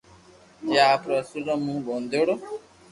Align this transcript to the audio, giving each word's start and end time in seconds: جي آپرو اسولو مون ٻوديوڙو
جي 0.71 0.77
آپرو 0.91 1.13
اسولو 1.21 1.53
مون 1.63 1.77
ٻوديوڙو 1.85 2.35